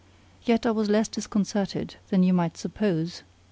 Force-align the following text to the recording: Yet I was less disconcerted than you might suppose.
Yet 0.41 0.65
I 0.65 0.71
was 0.71 0.89
less 0.89 1.07
disconcerted 1.07 1.97
than 2.09 2.23
you 2.23 2.33
might 2.33 2.57
suppose. 2.57 3.21